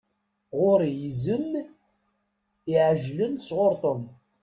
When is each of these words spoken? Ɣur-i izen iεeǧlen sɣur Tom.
Ɣur-i 0.59 0.91
izen 1.07 1.49
iεeǧlen 2.71 3.33
sɣur 3.47 3.73
Tom. 3.83 4.01